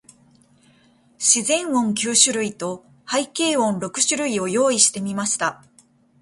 [1.19, 5.63] 自然音九種類と、背景音六種類を用意してみました。